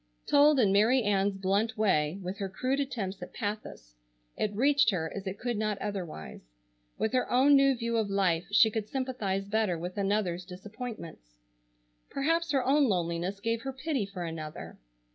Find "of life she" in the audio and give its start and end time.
7.97-8.71